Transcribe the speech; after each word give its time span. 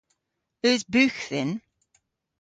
Eus 0.69 0.81
bugh 0.91 1.19
dhyn? 1.27 1.51